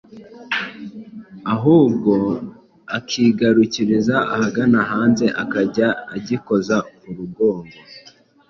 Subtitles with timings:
[1.53, 2.13] ahubwo
[2.97, 7.77] akigarukiriza ahagana hanze akajya agikoza kuri rugongo